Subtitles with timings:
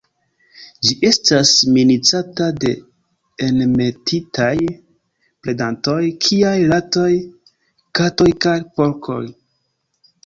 [0.85, 2.71] Ĝi estas minacata de
[3.49, 4.55] enmetitaj
[5.45, 7.09] predantoj kiaj ratoj,
[8.01, 9.25] katoj kaj porkoj.